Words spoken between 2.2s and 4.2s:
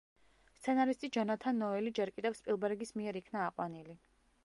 სპილბერგის მიერ იქნა აყვანილი.